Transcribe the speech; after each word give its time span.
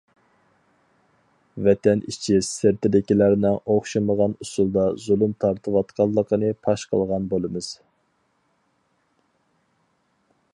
ۋەتەن 1.65 1.99
ئىچى-سىرتىدىكىلەرنىڭ 2.11 3.59
ئوخشىمىغان 3.75 4.33
ئۇسۇلدا 4.45 4.87
زۇلۇم 5.05 5.37
تارتىۋاتقانلىقىنى 5.45 6.51
پاش 6.69 6.87
قىلغان 6.95 7.29
بولىمىز. 7.35 7.69